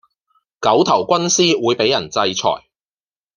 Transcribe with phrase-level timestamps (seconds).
[0.59, 2.67] 狗頭軍師會比人制裁